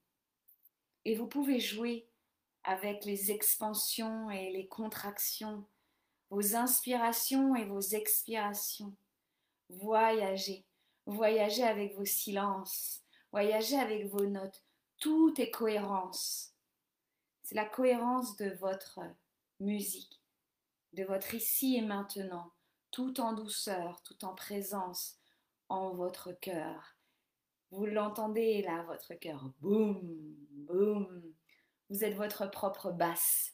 Et 1.06 1.16
vous 1.16 1.28
pouvez 1.28 1.60
jouer 1.60 2.08
avec 2.64 3.06
les 3.06 3.32
expansions 3.32 4.30
et 4.30 4.52
les 4.52 4.68
contractions, 4.68 5.66
vos 6.30 6.56
inspirations 6.56 7.56
et 7.56 7.66
vos 7.66 7.82
expirations. 7.82 8.96
Voyagez, 9.70 10.66
voyagez 11.06 11.64
avec 11.64 11.96
vos 11.96 12.06
silences, 12.06 13.02
voyagez 13.32 13.78
avec 13.78 14.08
vos 14.08 14.26
notes. 14.26 14.64
Tout 14.98 15.34
est 15.40 15.52
cohérence. 15.52 16.54
C'est 17.42 17.56
la 17.56 17.66
cohérence 17.66 18.38
de 18.38 18.50
votre 18.52 19.00
musique, 19.60 20.22
de 20.94 21.04
votre 21.04 21.34
ici 21.34 21.76
et 21.76 21.82
maintenant, 21.82 22.52
tout 22.92 23.20
en 23.20 23.34
douceur, 23.34 24.02
tout 24.04 24.24
en 24.24 24.34
présence 24.34 25.18
en 25.68 25.94
votre 25.94 26.32
cœur. 26.32 26.96
Vous 27.72 27.86
l'entendez 27.86 28.62
là, 28.62 28.84
votre 28.84 29.16
cœur. 29.16 29.52
Boum, 29.60 30.00
boum. 30.52 31.33
Vous 31.94 32.04
êtes 32.04 32.16
votre 32.16 32.48
propre 32.48 32.90
basse. 32.90 33.54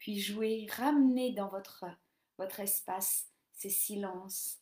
Puis 0.00 0.20
jouez, 0.20 0.66
ramenez 0.68 1.30
dans 1.30 1.46
votre, 1.46 1.84
votre 2.38 2.58
espace 2.58 3.28
ces 3.52 3.70
silences. 3.70 4.58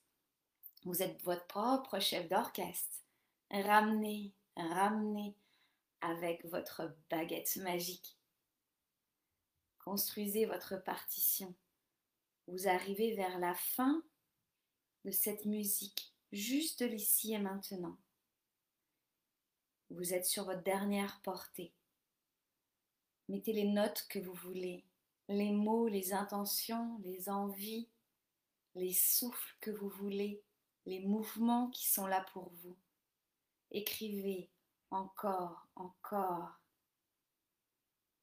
Vous 0.84 1.02
êtes 1.02 1.22
votre 1.22 1.46
propre 1.46 1.98
chef 1.98 2.28
d'orchestre. 2.28 2.98
Ramenez, 3.50 4.34
ramenez 4.54 5.34
avec 6.02 6.44
votre 6.44 6.94
baguette 7.08 7.56
magique. 7.56 8.18
Construisez 9.78 10.44
votre 10.44 10.76
partition. 10.76 11.54
Vous 12.48 12.68
arrivez 12.68 13.14
vers 13.14 13.38
la 13.38 13.54
fin 13.54 14.02
de 15.06 15.10
cette 15.10 15.46
musique, 15.46 16.13
juste 16.34 16.82
l'ici 16.82 17.32
et 17.32 17.38
maintenant. 17.38 17.96
Vous 19.90 20.12
êtes 20.12 20.26
sur 20.26 20.44
votre 20.44 20.62
dernière 20.62 21.20
portée. 21.22 21.72
Mettez 23.28 23.52
les 23.52 23.68
notes 23.68 24.06
que 24.08 24.18
vous 24.18 24.34
voulez, 24.34 24.84
les 25.28 25.52
mots, 25.52 25.88
les 25.88 26.12
intentions, 26.12 26.98
les 27.04 27.28
envies, 27.28 27.88
les 28.74 28.92
souffles 28.92 29.56
que 29.60 29.70
vous 29.70 29.88
voulez, 29.88 30.42
les 30.86 31.00
mouvements 31.00 31.70
qui 31.70 31.88
sont 31.88 32.06
là 32.06 32.26
pour 32.32 32.50
vous. 32.62 32.76
Écrivez 33.70 34.50
encore, 34.90 35.68
encore. 35.76 36.60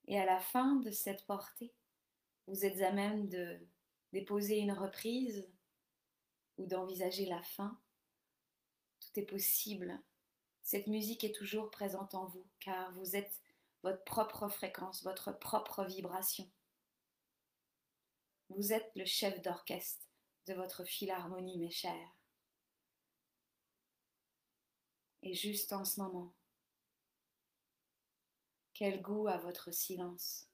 Et 0.07 0.19
à 0.19 0.25
la 0.25 0.39
fin 0.39 0.75
de 0.75 0.91
cette 0.91 1.25
portée, 1.25 1.73
vous 2.47 2.65
êtes 2.65 2.81
à 2.81 2.91
même 2.91 3.29
de 3.29 3.59
déposer 4.11 4.59
une 4.59 4.73
reprise 4.73 5.47
ou 6.57 6.65
d'envisager 6.65 7.25
la 7.25 7.41
fin. 7.41 7.79
Tout 9.11 9.19
est 9.19 9.25
possible. 9.25 9.99
Cette 10.63 10.87
musique 10.87 11.23
est 11.23 11.35
toujours 11.35 11.69
présente 11.71 12.15
en 12.15 12.25
vous 12.25 12.45
car 12.59 12.93
vous 12.93 13.15
êtes 13.15 13.41
votre 13.83 14.03
propre 14.03 14.47
fréquence, 14.47 15.03
votre 15.03 15.31
propre 15.37 15.83
vibration. 15.85 16.49
Vous 18.49 18.73
êtes 18.73 18.91
le 18.95 19.05
chef 19.05 19.41
d'orchestre 19.41 20.07
de 20.47 20.53
votre 20.53 20.83
philharmonie, 20.83 21.57
mes 21.57 21.71
chers. 21.71 22.15
Et 25.23 25.33
juste 25.33 25.73
en 25.73 25.85
ce 25.85 25.99
moment, 25.99 26.33
quel 28.73 29.01
goût 29.01 29.27
a 29.27 29.37
votre 29.37 29.71
silence 29.71 30.47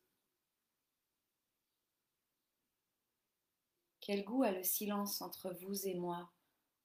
Quel 4.01 4.23
goût 4.23 4.43
a 4.43 4.51
le 4.51 4.63
silence 4.63 5.21
entre 5.21 5.51
vous 5.51 5.87
et 5.87 5.95
moi, 5.95 6.31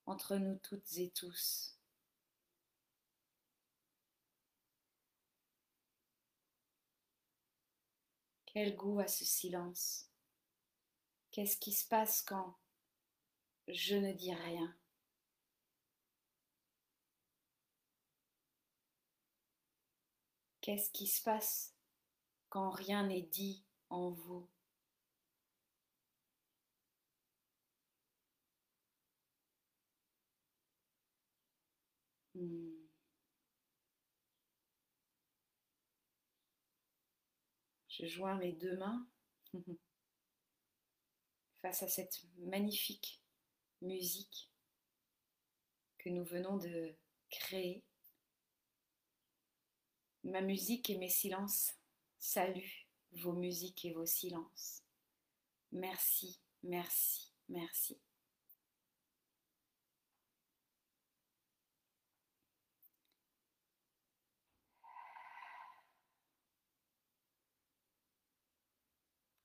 entre 0.07 0.37
nous 0.37 0.57
toutes 0.59 0.97
et 0.99 1.11
tous. 1.11 1.77
Quel 8.47 8.77
goût 8.77 9.01
a 9.01 9.07
ce 9.07 9.25
silence. 9.25 10.11
Qu'est-ce 11.31 11.57
qui 11.57 11.73
se 11.73 11.89
passe 11.89 12.23
quand 12.23 12.59
je 13.67 13.95
ne 13.95 14.13
dis 14.13 14.35
rien? 14.35 14.77
Qu'est-ce 20.61 20.91
qui 20.91 21.07
se 21.07 21.23
passe 21.23 21.75
quand 22.51 22.71
rien 22.71 23.07
n'est 23.07 23.23
dit 23.23 23.65
en 23.89 24.11
vous? 24.11 24.47
Je 37.89 38.07
joins 38.07 38.37
mes 38.37 38.53
deux 38.53 38.77
mains 38.77 39.07
face 41.63 41.83
à 41.83 41.89
cette 41.89 42.25
magnifique 42.39 43.23
musique 43.81 44.51
que 45.99 46.09
nous 46.09 46.25
venons 46.25 46.57
de 46.57 46.95
créer. 47.31 47.85
Ma 50.25 50.41
musique 50.41 50.89
et 50.91 50.99
mes 50.99 51.09
silences 51.09 51.75
saluent 52.19 52.89
vos 53.13 53.33
musiques 53.33 53.85
et 53.85 53.93
vos 53.93 54.07
silences. 54.07 54.83
Merci, 55.73 56.41
merci, 56.63 57.33
merci. 57.49 58.01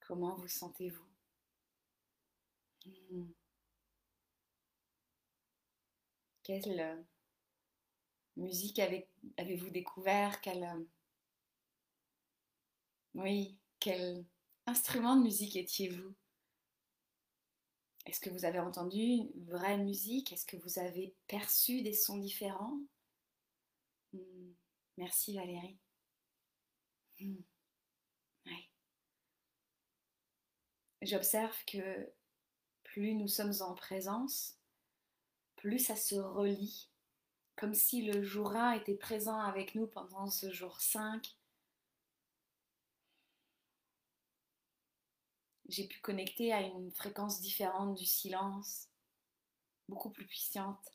Comment 0.08 0.36
vous 0.36 0.48
sentez-vous? 0.48 1.04
Hmm. 2.86 3.26
Quelle 6.44 6.80
euh, 6.80 7.04
musique 8.38 8.80
avez-vous 8.80 9.70
découvert? 9.70 10.40
Quel, 10.40 10.64
euh, 10.64 10.86
oui, 13.16 13.58
quel 13.82 14.26
instrument 14.66 15.18
de 15.18 15.24
musique 15.24 15.58
étiez-vous? 15.58 16.16
Est-ce 18.06 18.22
que 18.22 18.30
vous 18.30 18.46
avez 18.46 18.60
entendu 18.60 19.02
une 19.02 19.30
vraie 19.44 19.78
musique? 19.78 20.32
Est-ce 20.32 20.46
que 20.46 20.56
vous 20.56 20.80
avez 20.80 21.14
perçu 21.28 21.82
des 21.82 21.92
sons 21.92 22.18
différents? 22.18 22.80
Hmm. 24.14 24.54
Merci 24.96 25.36
Valérie. 25.36 25.78
Hmm. 27.20 27.42
J'observe 31.08 31.56
que 31.64 32.12
plus 32.84 33.14
nous 33.14 33.30
sommes 33.30 33.54
en 33.62 33.76
présence, 33.76 34.58
plus 35.56 35.80
ça 35.80 35.96
se 35.96 36.16
relie, 36.16 36.90
comme 37.56 37.74
si 37.74 38.02
le 38.02 38.24
jour 38.24 38.54
1 38.54 38.74
était 38.74 38.98
présent 38.98 39.40
avec 39.40 39.74
nous 39.74 39.88
pendant 39.88 40.28
ce 40.28 40.52
jour 40.52 40.82
5. 40.82 41.34
J'ai 45.70 45.88
pu 45.88 46.02
connecter 46.02 46.52
à 46.52 46.60
une 46.60 46.92
fréquence 46.92 47.40
différente 47.40 47.96
du 47.96 48.06
silence, 48.06 48.90
beaucoup 49.88 50.10
plus 50.10 50.28
puissante. 50.28 50.92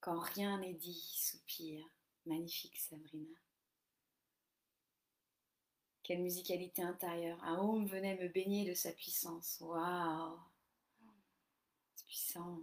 Quand 0.00 0.18
rien 0.18 0.58
n'est 0.58 0.74
dit, 0.74 1.08
soupir. 1.14 1.86
Magnifique 2.26 2.76
Sabrina. 2.76 3.38
Quelle 6.08 6.22
musicalité 6.22 6.80
intérieure. 6.80 7.38
Un 7.44 7.58
home 7.58 7.84
venait 7.84 8.16
me 8.16 8.28
baigner 8.28 8.64
de 8.64 8.72
sa 8.72 8.92
puissance. 8.92 9.58
Waouh 9.60 10.38
C'est 11.94 12.06
puissant. 12.06 12.60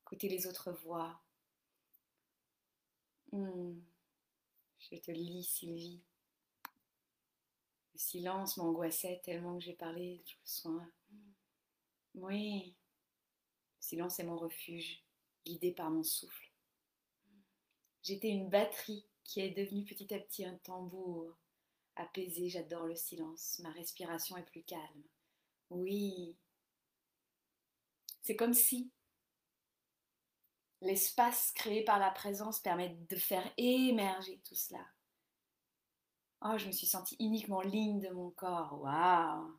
Écoutez 0.00 0.30
les 0.30 0.46
autres 0.46 0.72
voix. 0.72 1.20
Hmm. 3.32 3.78
Je 4.78 4.96
te 4.96 5.10
lis, 5.10 5.44
Sylvie. 5.44 6.00
Le 7.92 7.98
silence 7.98 8.56
m'angoissait 8.56 9.20
tellement 9.22 9.58
que 9.58 9.64
j'ai 9.64 9.74
parlé. 9.74 10.22
Je 10.24 10.34
soin. 10.42 10.90
Oui. 12.14 12.74
Le 13.76 13.82
silence 13.82 14.18
est 14.20 14.24
mon 14.24 14.38
refuge, 14.38 15.04
guidé 15.44 15.70
par 15.70 15.90
mon 15.90 16.02
souffle. 16.02 16.50
J'étais 18.02 18.30
une 18.30 18.48
batterie 18.48 19.04
qui 19.22 19.40
est 19.40 19.50
devenue 19.50 19.84
petit 19.84 20.14
à 20.14 20.18
petit 20.18 20.46
un 20.46 20.56
tambour 20.56 21.36
apaisé, 21.96 22.48
j'adore 22.48 22.86
le 22.86 22.94
silence, 22.94 23.58
ma 23.62 23.70
respiration 23.70 24.36
est 24.36 24.44
plus 24.44 24.62
calme. 24.62 25.02
Oui, 25.70 26.36
c'est 28.26 28.36
comme 28.36 28.54
si 28.54 28.90
l'espace 30.80 31.52
créé 31.52 31.84
par 31.84 31.98
la 31.98 32.10
présence 32.10 32.60
permet 32.60 32.90
de 33.08 33.16
faire 33.16 33.48
émerger 33.56 34.40
tout 34.44 34.56
cela. 34.56 34.84
Oh, 36.42 36.58
je 36.58 36.66
me 36.66 36.72
suis 36.72 36.86
sentie 36.86 37.16
uniquement 37.20 37.62
ligne 37.62 38.00
de 38.00 38.10
mon 38.10 38.30
corps. 38.30 38.80
Waouh 38.80 39.58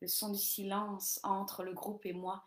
Le 0.00 0.08
son 0.08 0.30
du 0.30 0.38
silence 0.38 1.20
entre 1.22 1.64
le 1.64 1.72
groupe 1.72 2.06
et 2.06 2.12
moi. 2.12 2.44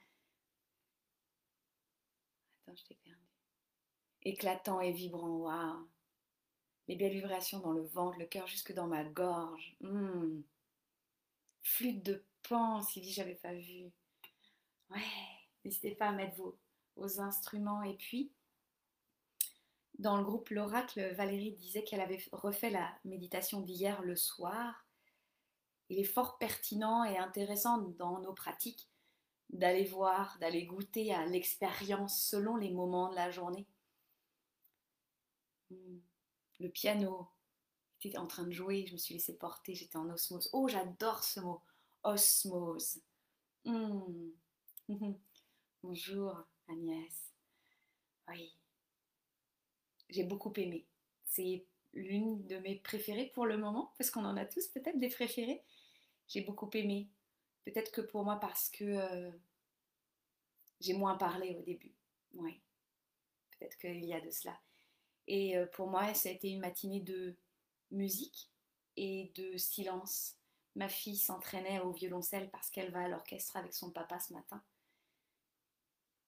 Attends, 2.62 2.76
je 2.76 2.84
t'ai 2.84 2.96
perdu. 3.04 3.28
Éclatant 4.22 4.80
et 4.82 4.92
vibrant. 4.92 5.38
Waouh 5.38 5.90
les 6.90 6.96
belles 6.96 7.14
vibrations 7.14 7.60
dans 7.60 7.72
le 7.72 7.84
ventre, 7.84 8.18
le 8.18 8.26
cœur 8.26 8.48
jusque 8.48 8.74
dans 8.74 8.88
ma 8.88 9.04
gorge. 9.04 9.78
Mmh. 9.80 10.42
Flûte 11.62 12.04
de 12.04 12.26
pan, 12.42 12.82
Sylvie, 12.82 13.14
j'avais 13.14 13.36
pas 13.36 13.54
vu. 13.54 13.92
Ouais, 14.90 15.00
n'hésitez 15.64 15.92
pas 15.92 16.08
à 16.08 16.12
mettre 16.12 16.36
vos, 16.38 16.58
vos 16.96 17.22
instruments. 17.22 17.84
Et 17.84 17.94
puis, 17.94 18.32
dans 20.00 20.18
le 20.18 20.24
groupe 20.24 20.50
L'Oracle, 20.50 21.14
Valérie 21.14 21.52
disait 21.52 21.84
qu'elle 21.84 22.02
avait 22.02 22.24
refait 22.32 22.72
la 22.72 22.92
méditation 23.06 23.62
d'hier 23.62 24.02
le 24.02 24.16
soir. 24.16 24.88
Il 25.90 26.00
est 26.00 26.04
fort 26.04 26.40
pertinent 26.40 27.04
et 27.04 27.20
intéressant 27.20 27.78
dans 28.00 28.20
nos 28.20 28.34
pratiques 28.34 28.90
d'aller 29.52 29.86
voir, 29.86 30.40
d'aller 30.40 30.66
goûter 30.66 31.14
à 31.14 31.28
l'expérience 31.28 32.24
selon 32.24 32.56
les 32.56 32.72
moments 32.72 33.12
de 33.12 33.16
la 33.16 33.30
journée. 33.30 33.68
Le 36.60 36.70
piano 36.70 37.30
était 38.04 38.18
en 38.18 38.28
train 38.28 38.44
de 38.44 38.52
jouer, 38.52 38.86
je 38.86 38.94
me 38.94 38.98
suis 38.98 39.14
laissée 39.14 39.38
porter, 39.38 39.76
j'étais 39.76 39.98
en 39.98 40.10
osmose. 40.10 40.50
Oh, 40.54 40.68
j'adore 40.68 41.24
ce 41.24 41.40
mot, 41.40 41.62
osmose. 42.04 43.02
Hmm. 43.66 44.32
Bonjour 45.84 46.44
Agnès. 46.68 47.34
Oui, 48.28 48.54
j'ai 50.10 50.24
beaucoup 50.24 50.54
aimé. 50.58 50.86
C'est 51.26 51.66
l'une 51.94 52.46
de 52.48 52.58
mes 52.58 52.76
préférées 52.76 53.32
pour 53.34 53.46
le 53.46 53.58
moment, 53.58 53.94
parce 53.98 54.12
qu'on 54.12 54.26
en 54.26 54.38
a 54.38 54.46
tous 54.46 54.68
peut-être 54.68 55.00
des 55.00 55.10
préférés. 55.10 55.64
J'ai 56.28 56.42
beaucoup 56.42 56.70
aimé. 56.74 57.10
Peut-être 57.66 57.92
que 57.92 58.02
pour 58.02 58.24
moi 58.24 58.38
parce 58.40 58.70
que 58.70 58.84
euh, 58.84 59.32
j'ai 60.82 60.94
moins 60.94 61.16
parlé 61.16 61.56
au 61.56 61.62
début. 61.62 61.94
Oui, 62.34 62.62
peut-être 63.52 63.78
qu'il 63.78 64.06
y 64.06 64.14
a 64.14 64.22
de 64.22 64.30
cela. 64.30 64.60
Et 65.30 65.56
euh, 65.56 65.66
pour 65.68 65.88
moi, 65.88 66.14
ça 66.16 66.28
a 66.28 66.32
été 66.32 66.50
une 66.50 66.60
matinée 66.60 67.00
de 67.02 67.38
musique 67.92 68.50
et 68.98 69.32
de 69.36 69.56
silence. 69.58 70.36
Ma 70.76 70.90
fille 70.90 71.18
s'entraînait 71.18 71.80
au 71.80 71.92
violoncelle 71.92 72.50
parce 72.50 72.72
qu'elle 72.72 72.92
va 72.92 73.04
à 73.04 73.08
l'orchestre 73.08 73.56
avec 73.56 73.74
son 73.74 73.92
papa 73.92 74.20
ce 74.20 74.34
matin. 74.34 74.62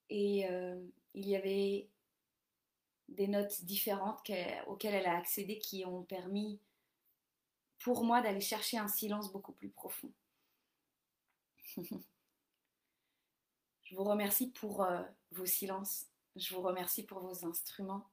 Et 0.08 0.48
euh, 0.48 0.80
il 1.14 1.28
y 1.28 1.34
avait 1.34 1.88
des 3.08 3.26
notes 3.26 3.64
différentes 3.64 4.20
auxquelles 4.68 4.94
elle 4.94 5.06
a 5.06 5.16
accédé 5.16 5.58
qui 5.58 5.84
ont 5.84 6.04
permis 6.04 6.60
pour 7.80 8.04
moi 8.04 8.22
d'aller 8.22 8.40
chercher 8.40 8.78
un 8.78 8.86
silence 8.86 9.32
beaucoup 9.32 9.52
plus 9.52 9.70
profond. 9.70 10.12
Je 13.82 13.96
vous 13.96 14.04
remercie 14.04 14.50
pour 14.52 14.84
euh, 14.84 15.02
vos 15.32 15.46
silences. 15.46 16.06
Je 16.36 16.54
vous 16.54 16.62
remercie 16.62 17.02
pour 17.02 17.18
vos 17.18 17.44
instruments 17.44 18.08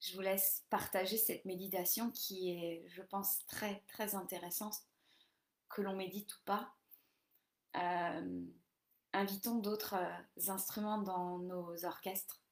je 0.00 0.14
vous 0.14 0.20
laisse 0.20 0.64
partager 0.70 1.16
cette 1.16 1.44
méditation 1.44 2.10
qui 2.10 2.50
est, 2.50 2.84
je 2.88 3.02
pense, 3.02 3.46
très, 3.46 3.82
très 3.88 4.14
intéressante, 4.14 4.82
que 5.68 5.82
l'on 5.82 5.96
médite 5.96 6.34
ou 6.36 6.40
pas. 6.44 6.74
Euh, 7.76 8.46
invitons 9.12 9.56
d'autres 9.56 9.94
euh, 9.94 10.50
instruments 10.50 11.02
dans 11.02 11.38
nos 11.38 11.84
orchestres. 11.84 12.42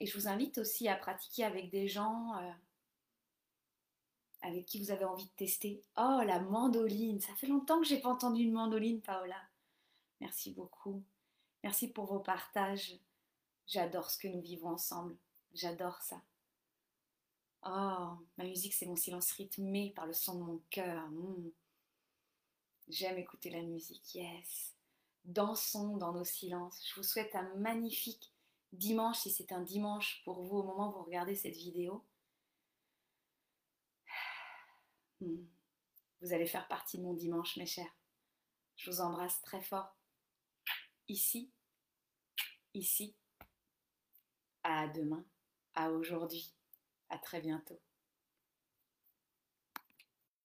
Et 0.00 0.06
je 0.06 0.18
vous 0.18 0.28
invite 0.28 0.58
aussi 0.58 0.88
à 0.88 0.96
pratiquer 0.96 1.44
avec 1.44 1.70
des 1.70 1.86
gens 1.86 2.36
euh, 2.36 2.50
avec 4.42 4.66
qui 4.66 4.80
vous 4.80 4.90
avez 4.90 5.04
envie 5.04 5.26
de 5.26 5.36
tester. 5.36 5.82
Oh, 5.96 6.20
la 6.26 6.40
mandoline, 6.40 7.20
ça 7.20 7.34
fait 7.34 7.46
longtemps 7.46 7.80
que 7.80 7.86
j'ai 7.86 8.00
pas 8.00 8.08
entendu 8.08 8.42
une 8.42 8.52
mandoline, 8.52 9.00
Paola. 9.00 9.40
Merci 10.20 10.52
beaucoup. 10.52 11.02
Merci 11.62 11.92
pour 11.92 12.06
vos 12.06 12.18
partages. 12.18 12.98
J'adore 13.66 14.10
ce 14.10 14.18
que 14.18 14.28
nous 14.28 14.40
vivons 14.40 14.70
ensemble. 14.70 15.16
J'adore 15.54 16.00
ça. 16.00 16.22
Oh, 17.64 18.18
ma 18.38 18.44
musique, 18.44 18.74
c'est 18.74 18.86
mon 18.86 18.96
silence 18.96 19.30
rythmé 19.32 19.92
par 19.94 20.06
le 20.06 20.12
son 20.12 20.38
de 20.38 20.44
mon 20.44 20.62
cœur. 20.70 21.08
Hmm. 21.10 21.50
J'aime 22.88 23.18
écouter 23.18 23.50
la 23.50 23.62
musique, 23.62 24.14
yes. 24.14 24.74
Dansons 25.24 25.96
dans 25.96 26.12
nos 26.12 26.24
silences. 26.24 26.84
Je 26.88 26.94
vous 26.96 27.04
souhaite 27.04 27.34
un 27.36 27.54
magnifique 27.54 28.32
dimanche, 28.72 29.20
si 29.20 29.30
c'est 29.30 29.52
un 29.52 29.60
dimanche 29.60 30.22
pour 30.24 30.42
vous 30.42 30.58
au 30.58 30.62
moment 30.64 30.88
où 30.88 30.98
vous 30.98 31.04
regardez 31.04 31.34
cette 31.34 31.56
vidéo. 31.56 32.04
Hmm. 35.20 35.46
Vous 36.20 36.32
allez 36.32 36.46
faire 36.46 36.66
partie 36.66 36.98
de 36.98 37.04
mon 37.04 37.14
dimanche, 37.14 37.56
mes 37.56 37.66
chers. 37.66 37.94
Je 38.76 38.90
vous 38.90 39.00
embrasse 39.00 39.40
très 39.42 39.62
fort. 39.62 39.94
Ici, 41.08 41.52
ici, 42.74 43.14
à 44.64 44.88
demain, 44.88 45.24
à 45.74 45.90
aujourd'hui, 45.90 46.54
à 47.08 47.18
très 47.18 47.40
bientôt. 47.40 47.80